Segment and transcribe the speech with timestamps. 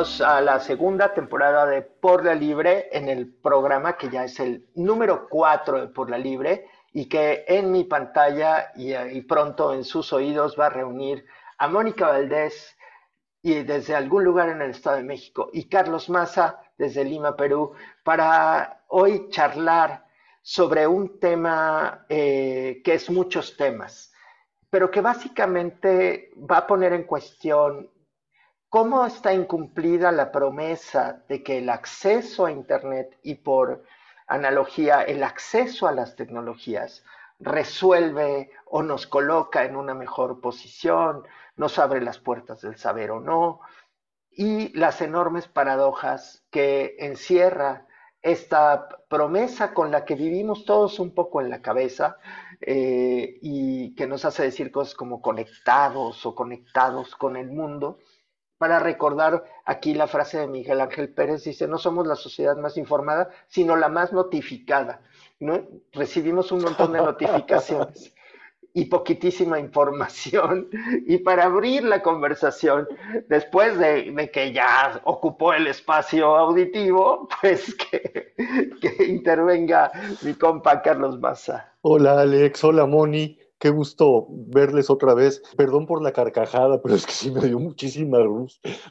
[0.00, 4.66] a la segunda temporada de Por la Libre en el programa que ya es el
[4.74, 6.64] número 4 de Por la Libre
[6.94, 11.26] y que en mi pantalla y, pronto en sus oídos va a reunir
[11.58, 12.78] a Mónica Valdés
[13.42, 17.74] y desde algún lugar en el Estado de México y Carlos Maza desde Lima, Perú,
[18.02, 20.06] para hoy charlar
[20.40, 24.14] sobre un tema eh, que es muchos temas,
[24.70, 27.90] pero que básicamente va a poner en cuestión
[28.70, 33.82] ¿Cómo está incumplida la promesa de que el acceso a Internet y por
[34.28, 37.02] analogía el acceso a las tecnologías
[37.40, 41.24] resuelve o nos coloca en una mejor posición,
[41.56, 43.60] nos abre las puertas del saber o no,
[44.30, 47.88] y las enormes paradojas que encierra
[48.22, 52.18] esta promesa con la que vivimos todos un poco en la cabeza
[52.60, 57.98] eh, y que nos hace decir cosas como conectados o conectados con el mundo,
[58.60, 62.76] para recordar aquí la frase de Miguel Ángel Pérez, dice, no somos la sociedad más
[62.76, 65.00] informada, sino la más notificada.
[65.38, 65.62] ¿no?
[65.94, 68.12] Recibimos un montón de notificaciones
[68.74, 70.68] y poquitísima información.
[71.06, 72.86] Y para abrir la conversación,
[73.30, 78.34] después de, que ya ocupó el espacio auditivo, pues que,
[78.78, 81.72] que intervenga mi compa Carlos Maza.
[81.80, 83.38] Hola Alex, hola Moni.
[83.60, 85.42] Qué gusto verles otra vez.
[85.54, 88.16] Perdón por la carcajada, pero es que sí me dio muchísima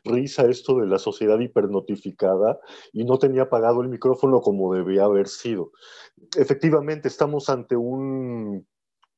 [0.06, 2.60] risa esto de la sociedad hipernotificada
[2.94, 5.72] y no tenía apagado el micrófono como debía haber sido.
[6.38, 8.68] Efectivamente, estamos ante un,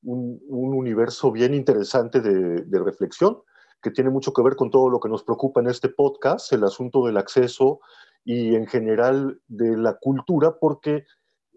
[0.04, 0.40] un,
[0.74, 3.40] universo bien interesante de, reflexión
[3.82, 6.64] que tiene mucho que ver con todo lo que nos preocupa en este podcast, el
[6.64, 7.82] asunto del acceso
[8.24, 11.04] y en general de la cultura, porque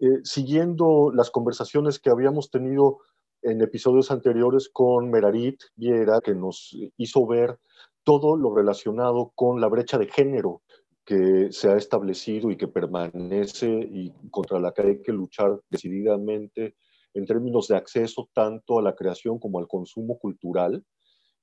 [0.01, 2.97] eh, siguiendo las conversaciones que habíamos tenido
[3.45, 7.59] en episodios anteriores con Merarit Viera, que nos hizo ver
[8.03, 10.61] todo lo relacionado con la brecha de género
[11.05, 16.75] que se ha establecido y que permanece y contra la que hay que luchar decididamente
[17.13, 20.83] en términos de acceso tanto a la creación como al consumo cultural.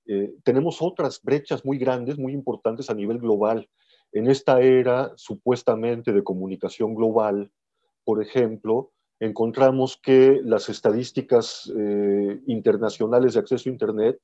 [0.06, 3.68] Eh, tenemos otras brechas muy grandes, muy importantes a nivel global.
[4.10, 7.52] En esta era supuestamente de comunicación global,
[8.04, 8.90] por ejemplo,
[9.22, 14.18] encontramos que las estadísticas eh, internacionales de acceso a Internet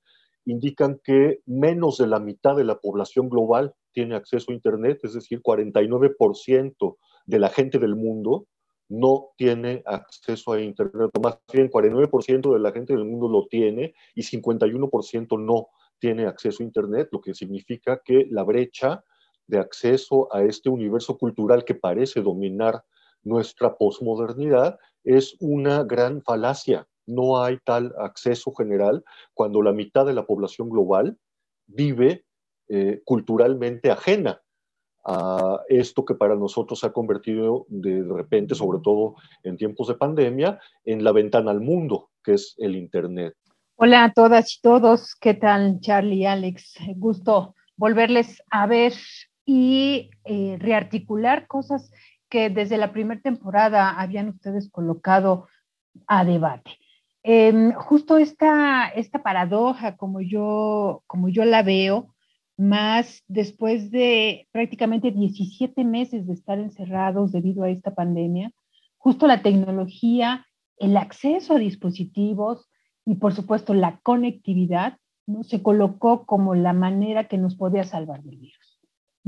[0.44, 5.14] indican que menos de la mitad de la población global tiene acceso a Internet, es
[5.14, 8.46] decir, 49% de la gente del mundo
[8.88, 13.46] no tiene acceso a Internet, o más bien 49% de la gente del mundo lo
[13.46, 15.68] tiene y 51% no
[16.00, 19.04] tiene acceso a Internet, lo que significa que la brecha
[19.46, 22.82] de acceso a este universo cultural que parece dominar
[23.22, 26.86] nuestra posmodernidad es una gran falacia.
[27.06, 29.04] No hay tal acceso general
[29.34, 31.16] cuando la mitad de la población global
[31.66, 32.24] vive
[32.68, 34.42] eh, culturalmente ajena
[35.04, 39.94] a esto que para nosotros se ha convertido de repente, sobre todo en tiempos de
[39.94, 43.34] pandemia, en la ventana al mundo, que es el Internet.
[43.76, 46.74] Hola a todas y todos, ¿qué tal Charlie, Alex?
[46.96, 48.92] Gusto volverles a ver
[49.46, 51.90] y eh, rearticular cosas
[52.28, 55.48] que desde la primera temporada habían ustedes colocado
[56.06, 56.78] a debate.
[57.22, 62.14] Em, justo esta, esta paradoja, como yo, como yo la veo,
[62.56, 68.52] más después de prácticamente 17 meses de estar encerrados debido a esta pandemia,
[68.96, 70.46] justo la tecnología,
[70.78, 72.68] el acceso a dispositivos
[73.04, 75.44] y por supuesto la conectividad, ¿no?
[75.44, 78.67] se colocó como la manera que nos podía salvar del virus.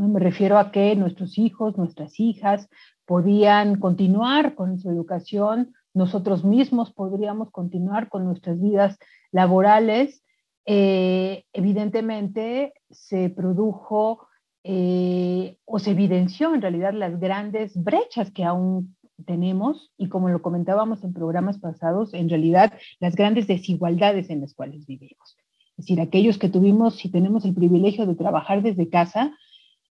[0.01, 0.09] ¿No?
[0.09, 2.69] Me refiero a que nuestros hijos, nuestras hijas
[3.05, 8.99] podían continuar con su educación, nosotros mismos podríamos continuar con nuestras vidas
[9.31, 10.23] laborales.
[10.65, 14.27] Eh, evidentemente se produjo
[14.65, 18.97] eh, o se evidenció en realidad las grandes brechas que aún
[19.27, 24.55] tenemos y como lo comentábamos en programas pasados, en realidad las grandes desigualdades en las
[24.55, 25.37] cuales vivimos.
[25.77, 29.35] Es decir, aquellos que tuvimos y tenemos el privilegio de trabajar desde casa,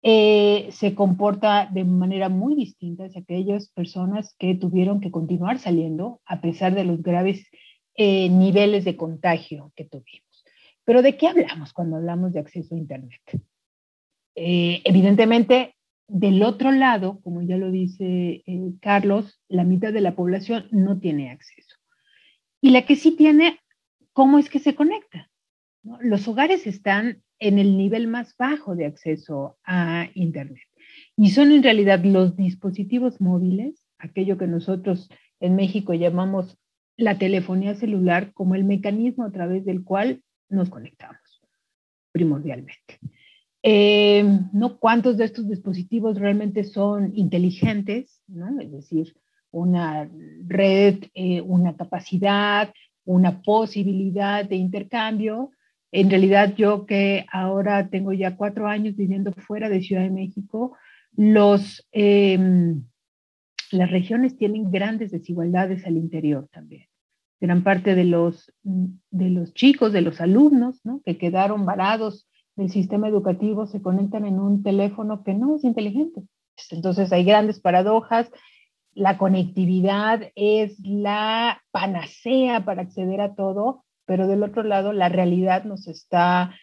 [0.04, 6.20] eh, se comporta de manera muy distinta hacia aquellas personas que tuvieron que continuar saliendo
[6.26, 7.46] a pesar de los graves
[7.94, 10.44] eh, niveles de contagio que tuvimos.
[10.84, 13.20] Pero ¿de qué hablamos cuando hablamos de acceso a Internet?
[14.34, 15.76] Eh, evidentemente,
[16.08, 18.42] del otro lado, como ya lo dice
[18.80, 21.76] Carlos, la mitad de la población no tiene acceso.
[22.60, 23.60] Y la que sí tiene,
[24.12, 25.30] ¿cómo es que se conecta?
[26.00, 30.62] Los hogares están en el nivel más bajo de acceso a Internet.
[31.16, 35.10] Y son en realidad los dispositivos móviles, aquello que nosotros
[35.40, 36.56] en México llamamos
[36.96, 41.42] la telefonía celular, como el mecanismo a través del cual nos conectamos,
[42.12, 43.00] primordialmente.
[43.64, 44.78] Eh, ¿no?
[44.78, 48.22] ¿Cuántos de estos dispositivos realmente son inteligentes?
[48.28, 48.60] ¿no?
[48.60, 49.16] Es decir,
[49.50, 50.08] una
[50.46, 52.72] red, eh, una capacidad,
[53.04, 55.50] una posibilidad de intercambio.
[55.92, 60.76] En realidad, yo que ahora tengo ya cuatro años viviendo fuera de Ciudad de México,
[61.14, 62.84] los, em,
[63.70, 66.86] las regiones tienen grandes desigualdades al interior también.
[67.40, 71.02] Gran parte de los, de los chicos, de los alumnos, ¿no?
[71.04, 76.22] que quedaron varados del sistema educativo, se conectan en un teléfono que no es inteligente.
[76.70, 78.30] Entonces hay grandes paradojas
[78.94, 85.64] la conectividad es la panacea para acceder a todo, pero del otro lado la realidad
[85.64, 86.54] nos está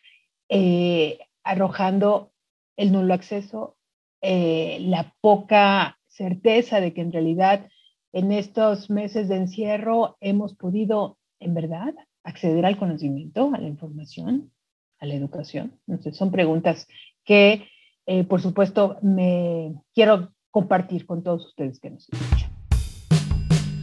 [0.50, 2.32] eh, arrojando
[2.78, 3.78] el nulo acceso,
[4.22, 7.68] eh, la poca certeza de que en realidad
[8.14, 11.94] en estos meses de encierro hemos podido, en verdad,
[12.24, 14.52] acceder al conocimiento, a la información,
[15.00, 15.80] a la educación.
[15.88, 16.88] Entonces, son preguntas
[17.24, 17.68] que,
[18.06, 22.39] eh, por supuesto, me quiero compartir con todos ustedes que nos escuchan.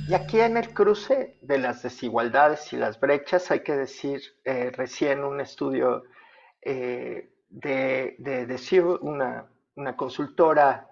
[0.08, 4.70] Y aquí en el cruce de las desigualdades y las brechas, hay que decir, eh,
[4.72, 6.04] recién un estudio
[6.62, 10.88] eh, de, de, una, una consultora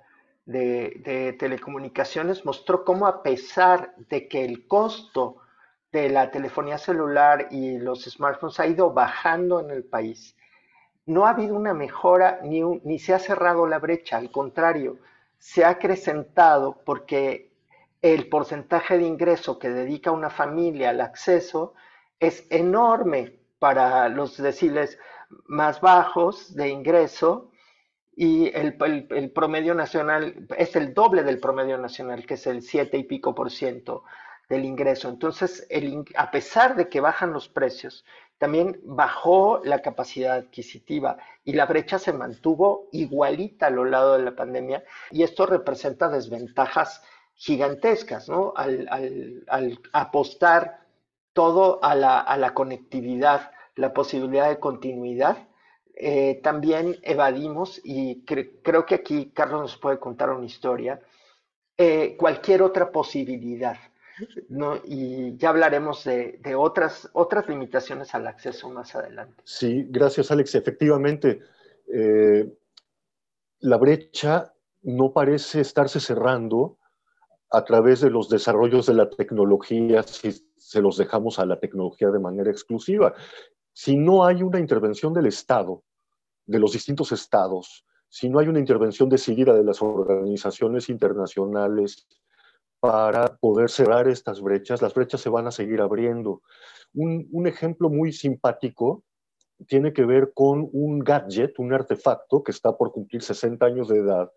[0.47, 5.37] de, de, telecomunicaciones, mostró cómo a pesar de que el costo
[5.93, 10.37] de la telefonía celular y los smartphones ha ido bajando en el país,
[11.07, 14.99] no ha habido una mejora ni, ni se ha cerrado la brecha, al contrario,
[15.39, 17.54] se ha acrecentado porque
[18.05, 21.73] el porcentaje de ingreso que dedica una familia al acceso
[22.21, 24.99] es enorme para los deciles
[25.47, 27.51] más bajos de ingreso
[28.15, 28.77] y el,
[29.33, 33.51] promedio nacional es el doble del promedio nacional, que es el 7 y pico por
[33.51, 34.05] ciento
[34.51, 35.09] del ingreso.
[35.09, 35.67] Entonces,
[36.15, 38.05] a pesar de que bajan los precios,
[38.37, 44.25] también bajó la capacidad adquisitiva y la brecha se mantuvo igualita a lo largo de
[44.25, 47.03] la pandemia y esto representa desventajas
[47.35, 48.53] gigantescas, ¿no?
[48.57, 50.81] Al, apostar
[51.33, 55.49] todo a la, conectividad, la posibilidad de continuidad,
[55.97, 61.01] eh, también evadimos, y creo que aquí Carlos nos puede contar una historia,
[61.77, 63.77] eh, cualquier otra posibilidad.
[64.49, 64.77] ¿no?
[64.85, 69.43] Y ya hablaremos de, otras, otras limitaciones al acceso más adelante.
[69.45, 70.55] Sí, gracias Alex.
[70.55, 71.41] Efectivamente,
[71.93, 72.49] eh,
[73.61, 74.53] la brecha
[74.83, 76.79] no parece estarse cerrando
[77.50, 82.11] a través de los desarrollos de la tecnología si se los dejamos a la tecnología
[82.11, 83.14] de manera exclusiva.
[83.73, 85.82] Si no hay una intervención del Estado,
[86.46, 92.06] de los distintos estados, si no hay una intervención decidida de las organizaciones internacionales,
[92.85, 94.82] para poder cerrar estas brechas.
[94.82, 96.43] Las brechas se van a seguir abriendo.
[96.93, 99.05] Un, ejemplo muy simpático
[99.67, 104.00] tiene que ver con un gadget, un artefacto que está por cumplir 60 años de
[104.00, 104.31] edad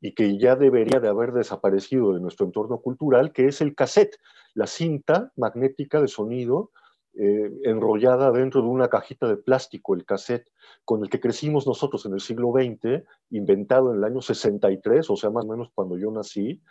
[0.00, 4.16] y que ya debería de haber desaparecido de nuestro entorno cultural, que es el cassette,
[4.54, 6.70] la cinta magnética de sonido
[7.14, 10.48] eh, enrollada dentro de una cajita de plástico, el cassette,
[10.84, 15.16] con el que crecimos nosotros en el siglo XX, inventado en el año 63, o
[15.16, 16.62] sea, más o menos cuando yo nací,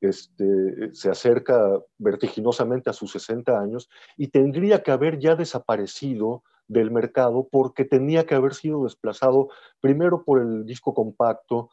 [0.00, 6.90] este, se acerca vertiginosamente a sus 60 años y tendría que haber ya desaparecido del
[6.90, 9.48] mercado porque tenía que haber sido desplazado
[9.80, 11.70] primero por el disco compacto,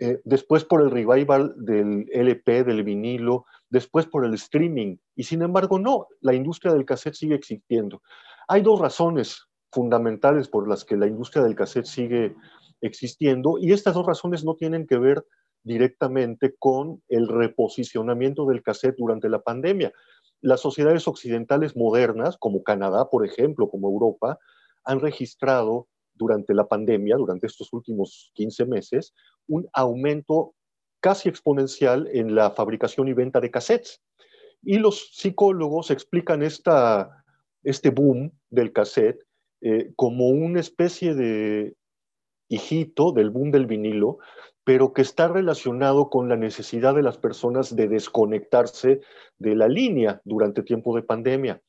[0.00, 4.96] eh, después por el revival del LP, del vinilo, después por el streaming.
[5.16, 8.02] Y sin embargo, no, la industria del cassette sigue existiendo.
[8.46, 12.34] Hay dos razones fundamentales por las que la industria del cassette sigue
[12.80, 15.24] existiendo y estas dos razones no tienen que ver
[15.64, 19.92] directamente con el reposicionamiento del cassette durante la pandemia.
[20.40, 24.38] Las sociedades occidentales modernas, como Canadá, por ejemplo, como Europa,
[24.84, 29.14] han registrado durante la pandemia, durante estos últimos 15 meses,
[29.48, 30.54] un aumento
[31.00, 34.00] casi exponencial en la fabricación y venta de cassettes.
[34.62, 39.24] Y los psicólogos explican este boom del cassette
[39.60, 41.74] eh, como una especie de
[42.48, 44.18] hijito del boom del vinilo,
[44.64, 49.00] pero que está relacionado con la necesidad de las personas de desconectarse
[49.38, 51.62] de la línea durante tiempo de pandemia.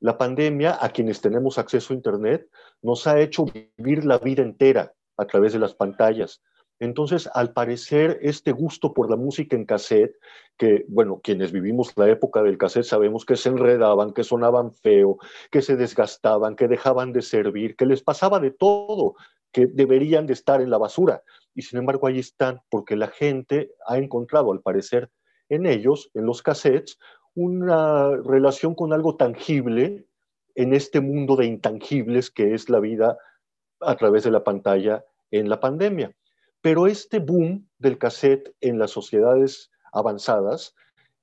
[0.00, 2.48] La pandemia, a quienes tenemos acceso a Internet,
[2.82, 3.44] nos ha hecho
[3.76, 6.42] vivir la vida entera a través de las pantallas.
[6.80, 10.16] Entonces, al parecer, este gusto por la música en cassette,
[10.56, 15.18] que, bueno, quienes vivimos la época del cassette sabemos que se enredaban, que sonaban feo,
[15.50, 19.14] que se desgastaban, que dejaban de servir, que les pasaba de todo,
[19.52, 21.22] que deberían de estar en la basura
[21.54, 25.10] y sin embargo ahí están porque la gente ha encontrado, al parecer,
[25.48, 26.98] en ellos, en los cassettes,
[27.34, 30.06] una relación con algo tangible
[30.54, 33.18] en este mundo de intangibles que es la vida
[33.80, 36.14] a través de la pantalla en la pandemia.
[36.62, 40.74] Pero este boom del cassette en las sociedades avanzadas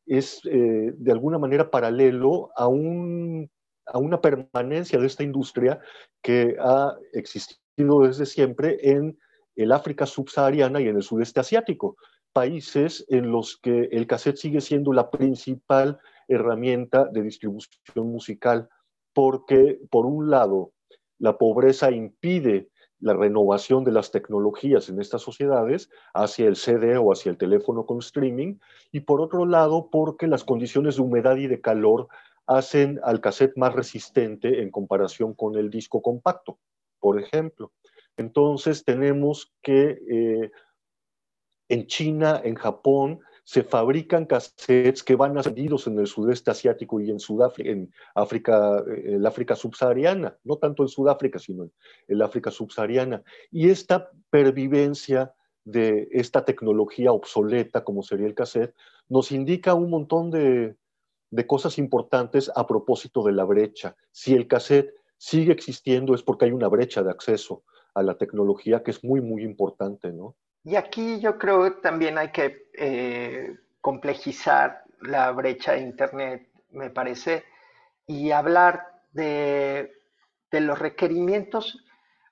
[0.05, 5.79] es eh, de alguna manera paralelo a, a una permanencia de esta industria
[6.21, 9.17] que ha existido desde siempre en
[9.55, 11.97] el África subsahariana y en el sudeste asiático,
[12.31, 18.69] países en los que el cassette sigue siendo la principal herramienta de distribución musical,
[19.13, 20.73] porque por un lado
[21.17, 27.11] la pobreza impide la renovación de las tecnologías en estas sociedades hacia el CD o
[27.11, 28.55] hacia el teléfono con streaming,
[28.91, 32.07] y por otro lado, porque las condiciones de humedad y de calor
[32.47, 36.57] hacen al cassette más resistente en comparación con el disco compacto,
[36.99, 37.71] por ejemplo.
[38.15, 40.51] Entonces tenemos que eh,
[41.69, 47.09] en China, en Japón, se fabrican cassettes que van vendidos en el sudeste asiático y
[47.09, 51.71] en Sudáfrica, en África, en el África subsahariana, no tanto en Sudáfrica, sino en
[52.09, 53.23] el África subsahariana.
[53.49, 58.75] Y esta pervivencia de esta tecnología obsoleta, como sería el cassette,
[59.07, 60.75] nos indica un montón de,
[61.31, 63.95] de cosas importantes a propósito de la brecha.
[64.11, 67.63] Si el cassette sigue existiendo es porque hay una brecha de acceso
[67.93, 70.35] a la tecnología que es muy, muy importante, ¿no?
[70.67, 76.89] Y aquí yo creo que también hay que eh, complejizar la brecha de Internet, me
[76.89, 77.45] parece,
[78.05, 79.93] y hablar de,
[80.51, 81.85] de los requerimientos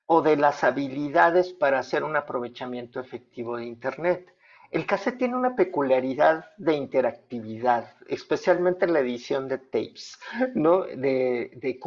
[0.06, 4.35] o de las habilidades para hacer un aprovechamiento efectivo de Internet.
[4.76, 10.20] El cassette tiene una peculiaridad de interactividad, especialmente en la edición de tapes,
[10.54, 10.82] ¿no?
[10.82, 11.80] de,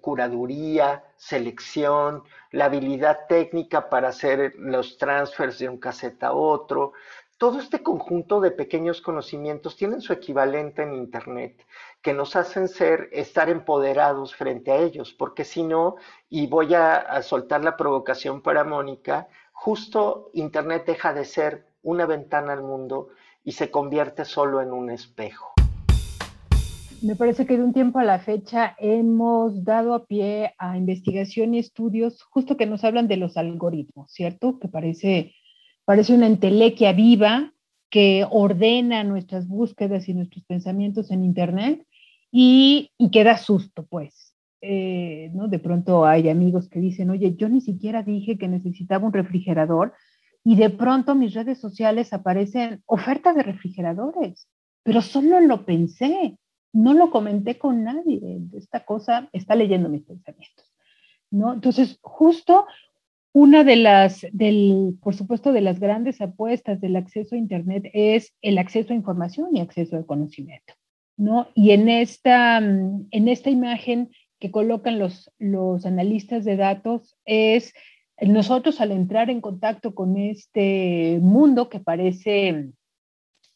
[0.00, 6.94] curaduría, selección, la habilidad técnica para hacer los transfers de un cassette a otro.
[7.38, 11.64] Todo este conjunto de pequeños conocimientos tienen su equivalente en Internet,
[12.02, 15.94] que nos hacen ser, estar empoderados frente a ellos, porque si no,
[16.28, 22.52] y voy a soltar la provocación para Mónica, justo Internet deja de ser una ventana
[22.52, 23.08] al mundo
[23.44, 25.52] y se convierte solo en un espejo.
[27.02, 31.54] Me parece que de un tiempo a la fecha hemos dado a pie a investigación
[31.54, 34.60] y estudios justo que nos hablan de los algoritmos, ¿cierto?
[34.60, 35.34] Que parece,
[35.84, 37.52] parece una entelequia viva
[37.90, 41.84] que ordena nuestras búsquedas y nuestros pensamientos en Internet
[42.30, 44.34] y, y que susto, pues.
[44.60, 45.48] Eh, ¿no?
[45.48, 49.92] De pronto hay amigos que dicen, oye, yo ni siquiera dije que necesitaba un refrigerador
[50.44, 54.48] y de pronto mis redes sociales aparecen ofertas de refrigeradores,
[54.82, 56.36] pero solo lo pensé,
[56.72, 58.40] no lo comenté con nadie.
[58.54, 60.72] Esta cosa está leyendo mis pensamientos,
[61.30, 61.52] ¿no?
[61.52, 62.66] Entonces, justo
[63.32, 68.34] una de las, del, por supuesto, de las grandes apuestas del acceso a Internet es
[68.42, 70.74] el acceso a información y acceso al conocimiento,
[71.16, 71.48] ¿no?
[71.54, 77.72] Y en esta, en esta imagen que colocan los, los analistas de datos es
[78.20, 82.72] nosotros al entrar en contacto con este mundo que parece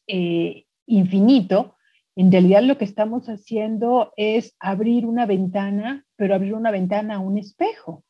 [0.07, 1.75] eh, infinito,
[2.17, 7.19] en realidad lo que estamos haciendo es abrir una ventana, pero abrir una ventana a
[7.19, 8.03] un espejo.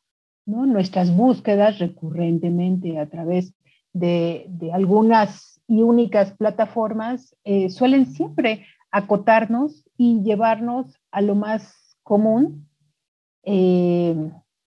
[0.45, 0.65] ¿no?
[0.65, 3.53] Nuestras búsquedas recurrentemente a través
[3.91, 12.69] de, algunas y únicas plataformas eh, suelen siempre acotarnos y llevarnos a lo más común.
[13.43, 14.15] Eh,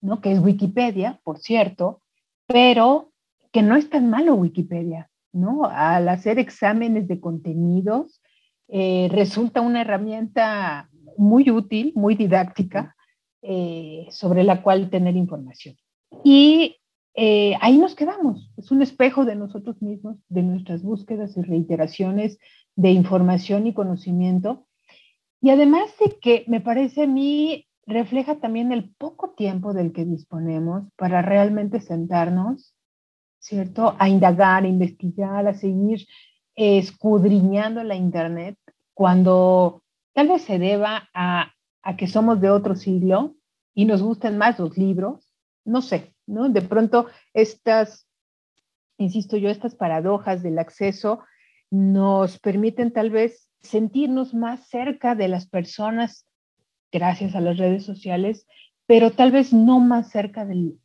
[0.01, 0.21] ¿no?
[0.21, 2.03] que es Wikipedia, por cierto,
[2.47, 3.13] pero
[3.53, 5.65] que no es tan malo Wikipedia, ¿no?
[5.65, 8.21] Al hacer exámenes de contenidos,
[8.69, 12.95] eh, resulta una herramienta muy útil, muy didáctica,
[13.43, 15.77] eh, sobre la cual tener información.
[16.25, 16.77] Y
[17.15, 22.39] eh, ahí nos quedamos, es un espejo de nosotros mismos, de nuestras búsquedas y reiteraciones
[22.77, 24.67] de información y conocimiento.
[25.41, 30.05] Y además de que me parece a mí refleja también el poco tiempo del que
[30.05, 32.75] disponemos para realmente sentarnos,
[33.39, 33.97] ¿cierto?
[33.99, 36.07] A indagar, a investigar, a seguir
[36.55, 38.59] escudriñando la Internet,
[38.93, 41.53] cuando tal vez se deba a,
[41.83, 43.37] a que somos de otro siglo
[43.75, 45.33] y nos gusten más los libros,
[45.65, 46.51] no sé, ¿no?
[46.51, 48.07] De pronto estas,
[48.99, 51.21] insisto yo, estas paradojas del acceso
[51.71, 56.27] nos permiten tal vez sentirnos más cerca de las personas
[56.91, 58.47] gracias a las redes sociales,
[58.87, 60.79] pero tal vez no más cerca del,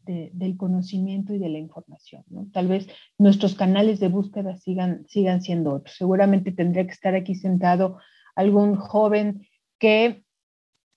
[0.58, 2.24] conocimiento y de la información.
[2.28, 2.48] ¿no?
[2.52, 5.96] Tal vez nuestros canales de búsqueda sigan, sigan siendo otros.
[5.96, 7.98] Seguramente tendría que estar aquí sentado
[8.36, 9.48] algún joven
[9.80, 10.24] que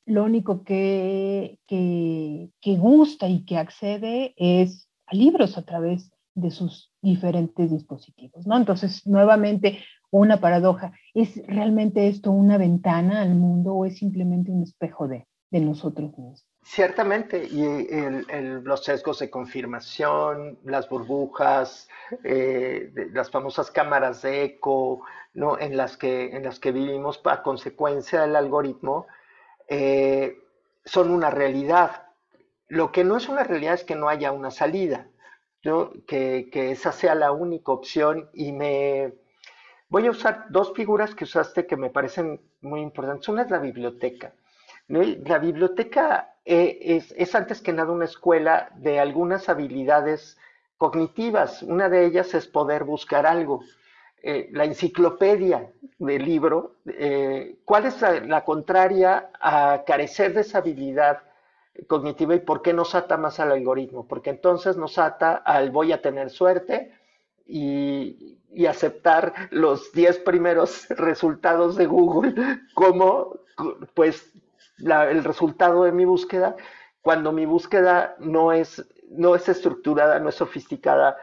[0.04, 6.50] lo único que, que, que gusta y que accede es a libros a través de
[6.50, 8.56] sus diferentes dispositivos, ¿no?
[8.56, 9.78] Entonces, nuevamente,
[10.18, 10.92] una paradoja.
[11.14, 16.10] ¿Es realmente esto una ventana al mundo o es simplemente un espejo de, de nosotros
[16.18, 16.46] mismos?
[16.68, 17.62] Ciertamente, y
[18.64, 21.88] los sesgos de confirmación, las burbujas,
[22.24, 25.60] eh, las famosas cámaras de eco, ¿no?
[25.60, 29.06] en, las que, en las que vivimos a consecuencia del algoritmo,
[29.68, 30.42] eh,
[30.84, 32.08] son una realidad.
[32.66, 35.06] Lo que no es una realidad es que no haya una salida,
[35.62, 39.14] que, que esa sea la única opción y me...
[39.88, 43.28] Voy a usar dos figuras que usaste que me parecen muy importantes.
[43.28, 44.32] Una es la biblioteca.
[44.88, 50.38] La biblioteca eh, es, antes que nada una escuela de algunas habilidades
[50.76, 51.62] cognitivas.
[51.62, 53.62] Una de ellas es poder buscar algo.
[54.22, 61.22] Eh, la enciclopedia del libro, eh, ¿cuál es la, contraria a carecer de esa habilidad
[61.86, 64.06] cognitiva y por qué nos ata más al algoritmo?
[64.08, 66.92] Porque entonces nos ata al voy a tener suerte
[67.46, 72.34] y, y aceptar los 10 primeros resultados de Google
[72.72, 73.38] como
[73.92, 74.32] pues
[74.78, 76.56] el resultado de mi búsqueda
[77.02, 81.18] cuando mi búsqueda no es, no es estructurada, no es sofisticada.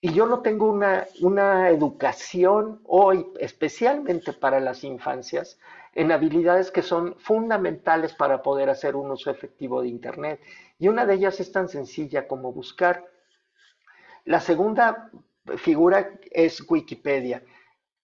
[0.00, 5.58] Y yo no tengo una, una educación hoy, especialmente para las infancias,
[5.94, 10.40] en habilidades que son fundamentales para poder hacer un uso efectivo de Internet.
[10.78, 13.06] Y una de ellas es tan sencilla como buscar.
[14.24, 15.10] La segunda
[15.56, 17.42] figura es Wikipedia.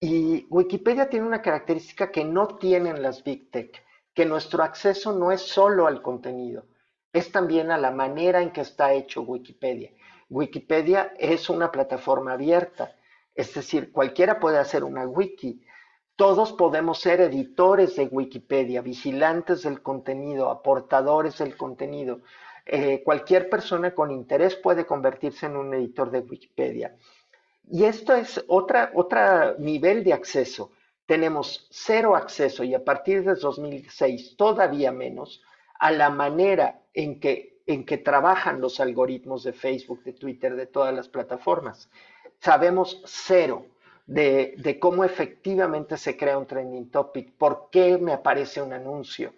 [0.00, 3.84] Y Wikipedia tiene una característica que no tienen las Big Tech
[4.14, 6.64] que nuestro acceso no es solo al contenido,
[7.12, 9.90] es también a la manera en que está hecho Wikipedia.
[10.30, 12.94] Wikipedia es una plataforma abierta,
[13.34, 15.62] es decir, cualquiera puede hacer una wiki.
[16.16, 22.20] Todos podemos ser editores de Wikipedia, vigilantes del contenido, aportadores del contenido.
[22.64, 26.96] Eh, cualquier persona con interés puede convertirse en un editor de Wikipedia.
[27.70, 30.70] Y esto es otra, otro nivel de acceso
[31.06, 35.42] tenemos cero acceso y a partir de 2006 todavía menos
[35.78, 40.66] a la manera en que, en que trabajan los algoritmos de Facebook, de Twitter, de
[40.66, 41.90] todas las plataformas.
[42.40, 43.66] Sabemos cero
[44.06, 49.34] de, de, cómo efectivamente se crea un trending topic, por qué me aparece un anuncio.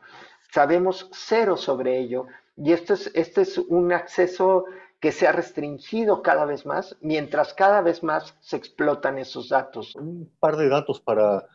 [0.52, 4.66] Sabemos cero sobre ello y esto es, este es un acceso
[5.00, 9.94] que se ha restringido cada vez más, mientras cada vez más se explotan esos datos.
[9.96, 11.46] Un par de datos para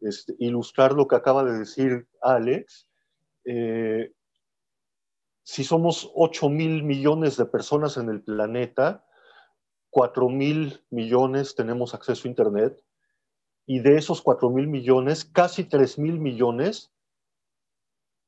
[0.00, 2.88] este, ilustrar lo que acaba de decir Alex.
[3.44, 4.12] Eh,
[5.42, 9.04] si somos 8 mil millones de personas en el planeta,
[9.90, 12.84] 4 mil millones tenemos acceso a Internet
[13.64, 16.92] y de esos 4 mil millones, casi 3 mil millones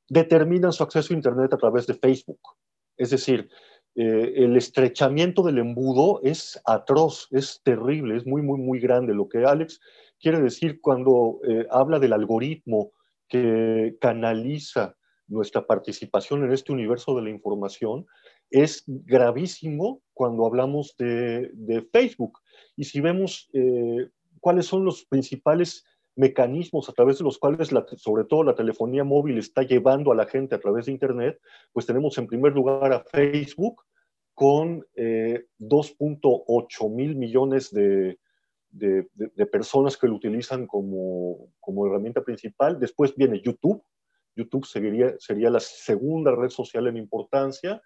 [0.09, 2.41] determinan su acceso a Internet a través de Facebook.
[2.97, 3.51] Es decir,
[3.97, 9.15] eh, el estrechamiento del embudo es atroz, es terrible, es muy, muy, muy grande.
[9.15, 9.81] Lo que Alex
[10.21, 12.93] quiere decir cuando eh, habla del algoritmo
[13.29, 18.07] que canaliza nuestra participación en este universo de la información,
[18.51, 22.41] es gravísimo cuando hablamos de, Facebook.
[22.77, 24.09] Y si vemos eh,
[24.41, 25.85] cuáles son los principales
[26.17, 30.27] mecanismos a través de los cuales, sobre todo la telefonía móvil, está llevando a la
[30.27, 31.41] gente a través de Internet,
[31.73, 33.83] pues tenemos en primer lugar a Facebook
[34.35, 38.19] con 2.8 eh, mil millones de,
[38.71, 42.79] de, personas que lo utilizan como, como, herramienta principal.
[42.79, 43.83] Después viene YouTube.
[44.37, 47.83] YouTube sería, sería la segunda red social en importancia.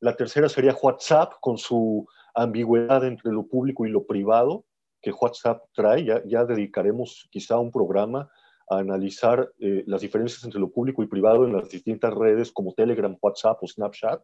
[0.00, 4.65] La tercera sería WhatsApp con su ambigüedad entre lo público y lo privado
[5.06, 6.04] que WhatsApp trae.
[6.04, 8.28] Ya, ya dedicaremos quizá un programa
[8.68, 12.74] a analizar eh, las diferencias entre lo público y privado en las distintas redes como
[12.74, 14.20] Telegram, WhatsApp o Snapchat,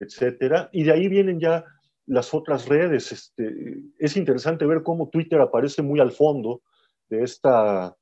[0.00, 0.68] etcétera.
[0.72, 1.64] Y de ahí vienen ya
[2.06, 3.12] las otras redes.
[3.12, 3.44] Este,
[3.96, 6.62] es interesante ver cómo Twitter aparece muy al fondo
[7.08, 7.94] de esta,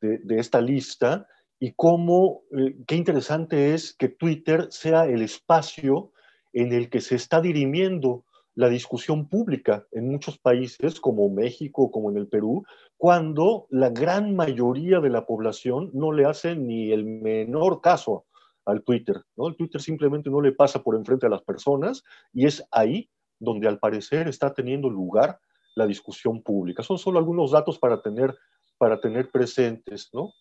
[0.00, 1.26] de, esta lista
[1.60, 6.12] y cómo, eh, qué interesante es que Twitter sea el espacio
[6.54, 8.24] en el que se está dirimiendo
[8.58, 12.64] la discusión pública en muchos países como México, como en el Perú,
[12.96, 18.26] cuando la gran mayoría de la población no le hace ni el menor caso
[18.64, 19.22] al Twitter.
[19.36, 19.46] ¿no?
[19.46, 23.68] El Twitter simplemente no le pasa por enfrente a las personas y es ahí donde
[23.68, 25.38] al parecer está teniendo lugar
[25.76, 26.82] la discusión pública.
[26.82, 28.36] Son solo algunos datos para tener,
[28.76, 30.32] para tener presentes, ¿no?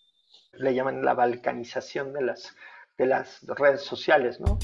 [0.54, 2.56] Le llaman la balcanización de las,
[2.98, 4.58] de las redes sociales, ¿no?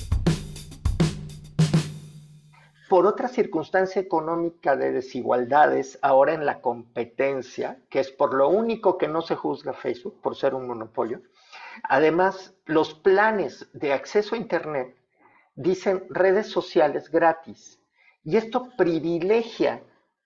[2.93, 8.99] Por otra circunstancia económica de desigualdades, ahora en la competencia, que es por lo único
[8.99, 11.23] que no se juzga Facebook, por ser un monopolio,
[11.81, 14.95] además los planes de acceso a Internet
[15.55, 17.79] dicen redes sociales gratis
[18.23, 19.81] y esto privilegia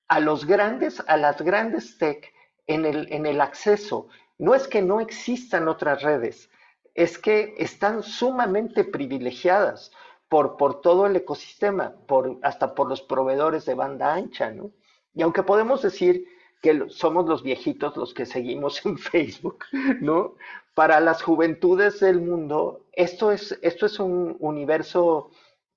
[0.10, 2.34] a los grandes, a las grandes tech
[2.66, 4.10] en el, en el acceso.
[4.40, 6.50] No es que no existan otras redes.
[6.96, 9.92] es que están sumamente privilegiadas
[10.30, 14.72] por, por todo el ecosistema, por, hasta por los proveedores de banda ancha, ¿no?
[15.14, 16.28] Y aunque podemos decir
[16.62, 19.66] que somos los viejitos los que seguimos en Facebook,
[20.02, 20.36] ¿no?
[20.74, 25.32] Para las juventudes del mundo, esto es, esto es un universo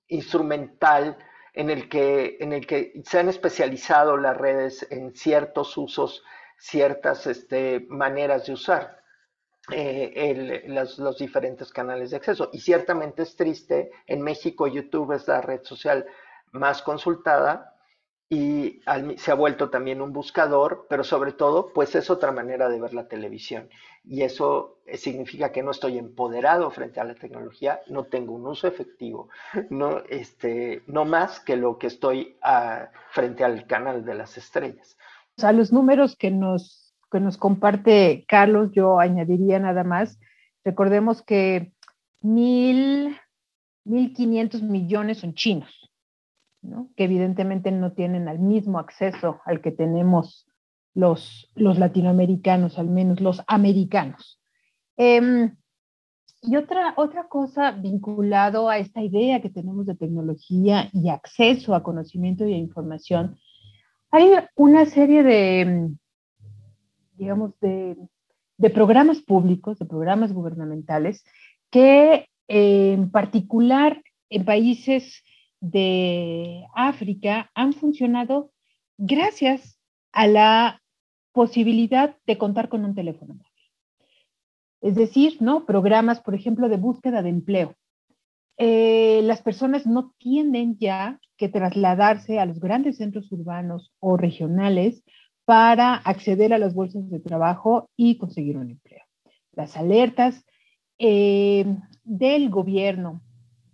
[0.07, 1.17] instrumental
[1.53, 6.23] en el, que, en el que se han especializado las redes en ciertos usos,
[6.57, 9.00] ciertas este, maneras de usar.
[9.69, 12.49] Eh, los, diferentes canales de acceso.
[12.51, 16.05] Y ciertamente es triste, en México YouTube es la red social
[16.51, 17.75] más consultada
[18.27, 18.81] y
[19.17, 22.93] se ha vuelto también un buscador, pero sobre todo, pues es otra manera de ver
[22.93, 23.69] la televisión.
[24.05, 28.67] Y eso significa que no estoy empoderado frente a la tecnología, no tengo un uso
[28.67, 29.29] efectivo,
[29.69, 34.97] no, este, no más que lo que estoy ah, frente al canal de las estrellas.
[35.43, 36.80] A los números que nos
[37.11, 40.19] que nos comparte Carlos, yo añadiría nada más.
[40.63, 41.73] Recordemos que
[42.21, 43.17] mil,
[43.85, 45.91] 1.500 millones son chinos,
[46.95, 50.47] que evidentemente no tienen el mismo acceso al que tenemos
[50.93, 54.39] los, los latinoamericanos, al menos los americanos.
[54.97, 55.55] Em,
[56.43, 61.83] y otra, otra cosa vinculado a esta idea que tenemos de tecnología y acceso a
[61.83, 63.37] conocimiento y a información,
[64.11, 65.91] hay una serie de,
[67.21, 67.95] digamos, de,
[68.73, 71.23] programas públicos, de programas gubernamentales,
[71.69, 75.23] que eh, en particular en países
[75.59, 78.51] de África han funcionado
[78.97, 79.79] gracias
[80.11, 80.81] a la
[81.31, 83.47] posibilidad de contar con un teléfono móvil.
[84.81, 85.67] Es decir, ¿no?
[85.67, 87.75] Programas, por ejemplo, de búsqueda de empleo.
[88.57, 95.03] Eh, las personas no tienen ya que trasladarse a los grandes centros urbanos o regionales
[95.51, 99.03] para acceder a las bolsas de trabajo y conseguir un empleo.
[99.51, 100.45] Las alertas
[100.97, 101.65] eh,
[102.05, 103.21] del gobierno,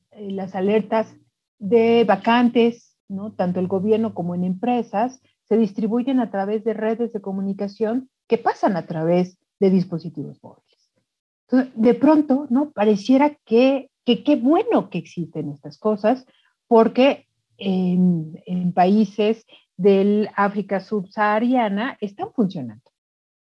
[0.10, 1.16] eh, las alertas
[1.60, 3.32] de vacantes, ¿no?
[3.34, 8.40] tanto el gobierno como en empresas, se distribuyen a través de redes de comunicación que
[8.40, 11.76] pasan a través de dispositivos móviles.
[11.76, 12.72] De pronto, ¿no?
[12.72, 16.26] Pareciera que qué bueno que existen estas cosas,
[16.68, 17.28] porque
[17.60, 19.46] en países
[19.78, 22.92] del África subsahariana están funcionando.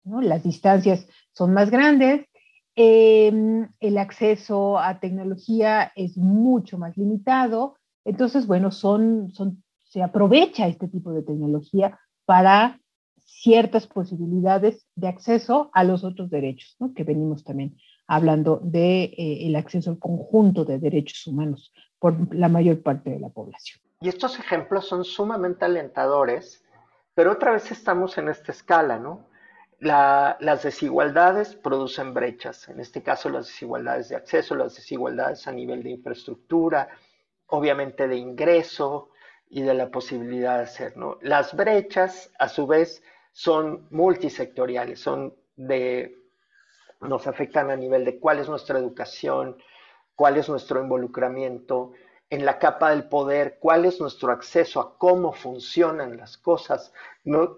[0.04, 0.22] ¿no?
[0.22, 2.28] Las distancias son más grandes,
[2.76, 10.68] em, el acceso a tecnología es mucho más limitado, entonces, bueno, son, son, se aprovecha
[10.68, 12.80] este tipo de tecnología para
[13.18, 16.94] ciertas posibilidades de acceso a los otros derechos, ¿no?
[16.94, 22.50] que venimos también hablando del de, eh, acceso al conjunto de derechos humanos por la
[22.50, 23.85] mayor parte de la población.
[24.02, 26.64] Y estos ejemplos son sumamente alentadores,
[27.14, 29.28] pero otra vez estamos en esta escala, ¿no?
[29.80, 35.84] las desigualdades producen brechas, en este caso las desigualdades de acceso, las desigualdades a nivel
[35.84, 36.90] de infraestructura,
[37.48, 39.10] obviamente de ingreso
[39.50, 41.18] y de la posibilidad de hacer, ¿no?
[41.22, 46.18] Las brechas, a su vez, son multisectoriales, son de,
[47.02, 49.58] nos afectan a nivel de cuál es nuestra educación,
[50.16, 51.92] cuál es nuestro involucramiento,
[52.30, 56.92] en la capa del poder, cuál es nuestro acceso a cómo funcionan las cosas,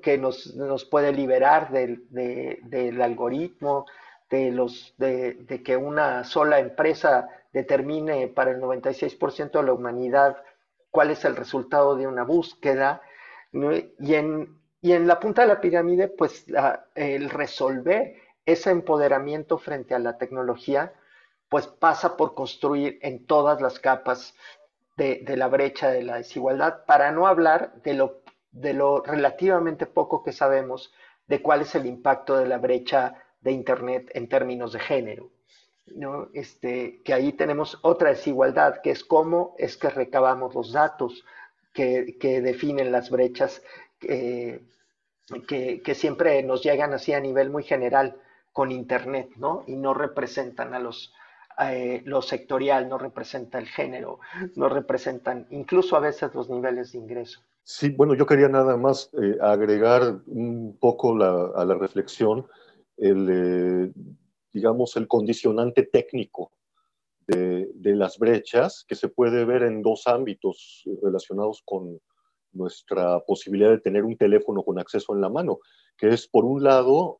[0.01, 3.85] que nos, puede liberar del, algoritmo,
[4.29, 10.37] de, los, de, que una sola empresa determine para el 96% de la humanidad
[10.91, 13.01] cuál es el resultado de una búsqueda.
[13.51, 16.45] Y, en, y en la punta de la pirámide, pues
[16.95, 20.93] el resolver ese empoderamiento frente a la tecnología,
[21.49, 24.35] pues pasa por construir en todas las capas
[24.97, 30.23] de, la brecha de la desigualdad, para no hablar de lo, de lo relativamente poco
[30.23, 30.91] que sabemos
[31.27, 35.29] de cuál es el impacto de la brecha de Internet en términos de género.
[35.95, 36.29] ¿no?
[36.33, 41.23] Este, que ahí tenemos otra desigualdad, que es cómo es que recabamos los datos
[41.73, 43.61] que, definen las brechas
[43.99, 44.63] que,
[45.47, 48.19] que, siempre nos llegan así a nivel muy general
[48.51, 49.63] con Internet, ¿no?
[49.67, 51.13] Y no representan a los,
[51.59, 54.19] eh, lo sectorial, no representa el género,
[54.55, 57.41] no representan incluso a veces los niveles de ingreso.
[57.63, 62.45] Sí, bueno, yo quería nada más eh, agregar un poco a la reflexión
[62.95, 63.91] el, eh,
[64.53, 66.51] digamos, el condicionante técnico
[67.25, 71.99] de, de, las brechas que se puede ver en dos ámbitos relacionados con
[72.53, 75.59] nuestra posibilidad de tener un teléfono con acceso en la mano,
[75.97, 77.19] que es, por un lado,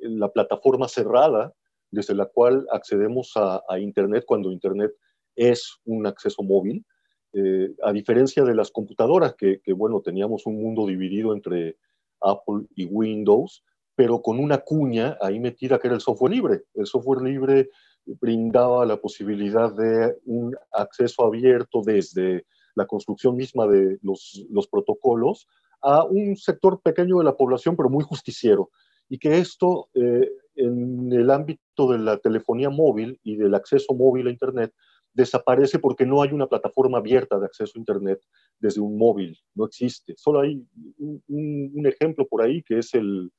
[0.00, 1.54] la plataforma cerrada
[1.90, 4.92] desde la cual accedemos a, Internet cuando Internet
[5.34, 6.84] es un acceso móvil,
[7.32, 11.76] eh, a diferencia de las computadoras, que, bueno, teníamos un mundo dividido entre
[12.20, 16.62] Apple y Windows, pero con una cuña ahí metida que era el software libre.
[16.74, 17.70] El software libre
[18.04, 25.46] brindaba la posibilidad de un acceso abierto desde la construcción misma de los, los protocolos
[25.82, 28.70] a un sector pequeño de la población, pero muy justiciero.
[29.10, 34.28] Y que esto, eh, en el ámbito de la telefonía móvil y del acceso móvil
[34.28, 34.72] a Internet,
[35.12, 38.20] desaparece porque no hay una plataforma abierta de acceso a Internet
[38.58, 40.14] desde un móvil, no existe.
[40.16, 40.64] Solo hay
[40.98, 43.32] un, ejemplo por ahí que es el,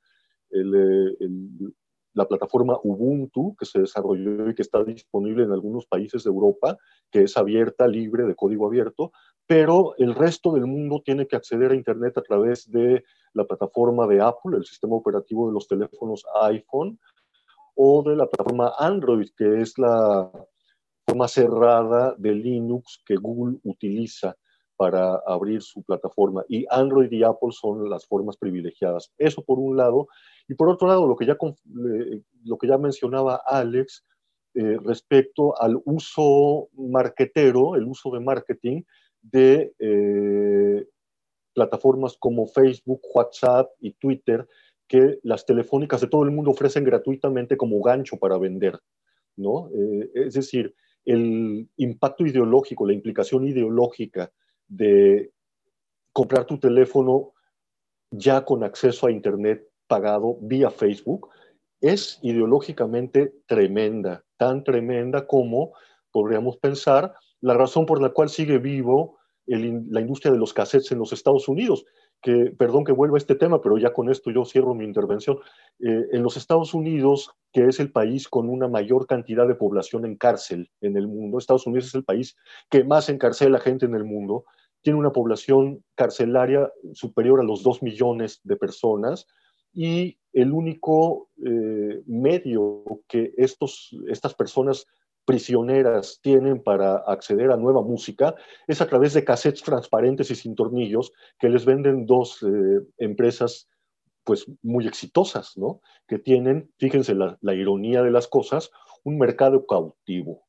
[2.13, 6.77] la plataforma Ubuntu que se desarrolló y que está disponible en algunos países de Europa,
[7.09, 9.11] que es abierta, libre, de código abierto,
[9.47, 14.07] pero el resto del mundo tiene que acceder a Internet a través de la plataforma
[14.07, 16.99] de Apple, el sistema operativo de los teléfonos iPhone,
[17.75, 20.31] o de la plataforma Android, que es la
[21.07, 24.35] forma cerrada de Linux que Google utiliza
[24.75, 26.43] para abrir su plataforma.
[26.49, 29.13] Y Android y Apple son las formas privilegiadas.
[29.17, 30.07] Eso por un lado.
[30.47, 31.37] Y por otro lado, lo que ya,
[32.45, 34.03] lo que ya mencionaba Alex
[34.53, 38.81] eh, respecto al uso marketero, el uso de marketing
[39.21, 40.87] de eh,
[41.53, 44.47] plataformas como Facebook, WhatsApp y Twitter,
[44.87, 48.79] que las telefónicas de todo el mundo ofrecen gratuitamente como gancho para vender.
[49.37, 49.69] ¿no?
[49.69, 54.31] Eh, es decir, el impacto ideológico, la implicación ideológica
[54.67, 55.31] de
[56.13, 57.33] comprar tu teléfono
[58.11, 61.29] ya con acceso a Internet pagado vía Facebook
[61.81, 65.73] es ideológicamente tremenda, tan tremenda como
[66.11, 70.99] podríamos pensar la razón por la cual sigue vivo la industria de los cassettes en
[70.99, 71.85] los Estados Unidos,
[72.21, 75.37] que, perdón que vuelva a este tema, pero ya con esto yo cierro mi intervención.
[75.79, 80.05] Eh, en los Estados Unidos, que es el país con una mayor cantidad de población
[80.05, 82.35] en cárcel en el mundo, Estados Unidos es el país
[82.69, 84.45] que más encarcela gente en el mundo,
[84.81, 89.27] tiene una población carcelaria superior a los 2 millones de personas
[89.73, 94.85] y el único eh, medio que estos, estas personas
[95.25, 98.35] prisioneras tienen para acceder a nueva música
[98.67, 103.69] es a través de cassettes transparentes y sin tornillos que les venden dos eh, empresas
[104.23, 105.81] pues muy exitosas, ¿no?
[106.07, 108.71] Que tienen, fíjense la, la ironía de las cosas,
[109.03, 110.43] un mercado cautivo.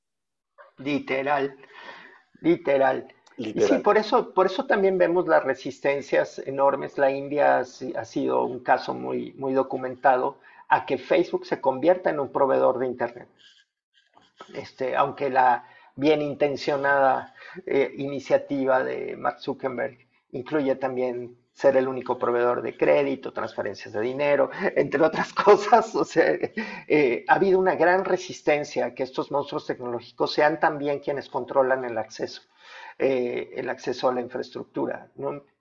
[0.78, 1.56] Literal,
[2.40, 3.08] literal.
[3.36, 6.98] Y sí, por eso, por eso también vemos las resistencias enormes.
[6.98, 10.36] La India ha, sido un caso muy, muy documentado
[10.68, 13.28] a que Facebook se convierta en un proveedor de Internet.
[14.54, 17.34] Este, aunque la bien intencionada
[17.66, 19.98] eh, iniciativa de Mark Zuckerberg
[20.32, 25.94] incluye también ser el único proveedor de crédito, transferencias de dinero, entre otras cosas.
[25.94, 26.24] O sea,
[26.88, 31.84] eh, ha habido una gran resistencia a que estos monstruos tecnológicos sean también quienes controlan
[31.84, 32.42] el acceso,
[32.98, 35.10] eh, el acceso a la infraestructura,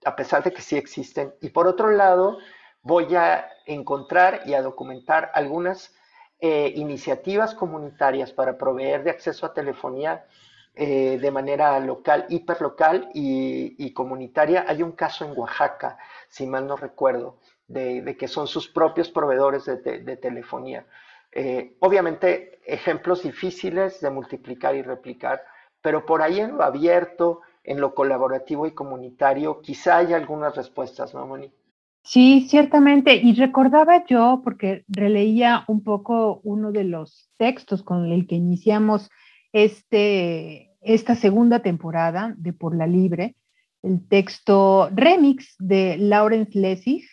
[0.06, 1.34] a pesar de que sí existen.
[1.42, 2.38] Y por otro lado,
[2.82, 5.94] voy a encontrar y a documentar algunas
[6.42, 10.26] eh, iniciativas comunitarias para proveer de acceso a telefonía
[10.74, 14.66] eh, de manera local, hiperlocal y, y, comunitaria.
[14.68, 15.98] Hay un caso en Oaxaca,
[16.30, 20.86] si mal no recuerdo, de, que son sus propios proveedores de, telefonía.
[21.32, 25.44] Eh, obviamente, ejemplos difíciles de multiplicar y replicar,
[25.82, 31.14] pero por ahí en lo abierto, en lo colaborativo y comunitario, quizá haya algunas respuestas,
[31.14, 31.54] ¿no, Moni?
[32.04, 33.16] Sí, ciertamente.
[33.16, 39.10] Y recordaba yo, porque releía un poco uno de los textos con el que iniciamos
[39.54, 43.36] este, esta segunda temporada de Por la Libre,
[43.84, 47.04] el texto remix de Lawrence Lessig,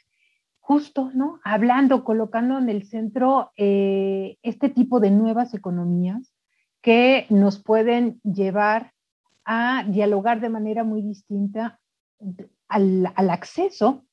[0.59, 1.41] justo, ¿no?
[1.45, 6.35] Hablando, colocando en el centro eh, este tipo de nuevas economías
[6.83, 8.93] que nos pueden llevar
[9.45, 11.81] a dialogar de manera muy distinta
[12.69, 14.05] al, al acceso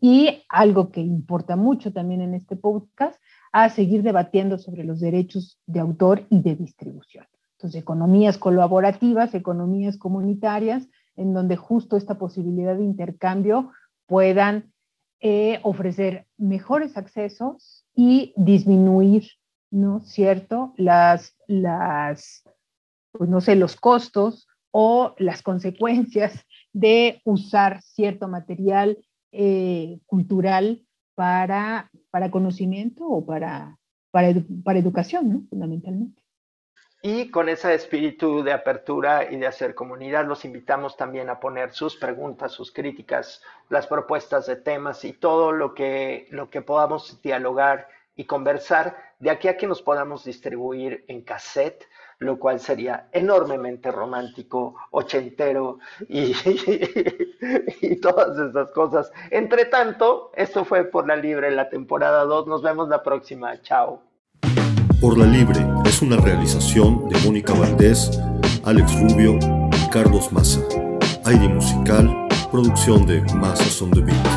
[0.00, 3.20] y algo que importa mucho también en este podcast,
[3.52, 7.26] a seguir debatiendo sobre los derechos de autor y de distribución.
[7.52, 13.70] Entonces, economías colaborativas, economías comunitarias, en donde justo esta posibilidad de intercambio
[14.06, 14.72] puedan
[15.20, 19.24] eh, ofrecer mejores accesos y disminuir,
[19.70, 20.00] ¿no?
[20.00, 20.74] ¿Cierto?
[20.76, 22.44] Las, las,
[23.12, 28.98] pues no sé, los costos o las consecuencias de usar cierto material
[29.32, 33.78] eh, cultural para, para conocimiento o para,
[34.10, 34.28] para,
[34.64, 35.42] para educación, ¿no?
[35.48, 36.22] fundamentalmente.
[37.02, 41.72] Y con ese espíritu de apertura y de hacer comunidad, los invitamos también a poner
[41.72, 47.20] sus preguntas, sus críticas, las propuestas de temas y todo lo que, lo que podamos
[47.22, 51.86] dialogar y conversar de aquí a que nos podamos distribuir en cassette
[52.18, 56.34] lo cual sería enormemente romántico, ochentero y,
[57.82, 59.12] y, todas esas cosas.
[59.30, 62.46] Entre tanto, esto fue por la libre la temporada 2.
[62.46, 63.60] Nos vemos la próxima.
[63.62, 64.02] Chao.
[65.00, 68.18] Por la Libre es una realización de Mónica Valdés,
[68.64, 69.38] Alex Rubio
[69.70, 70.60] y Carlos Massa.
[71.26, 74.35] ID musical, producción de Massas on the Beat.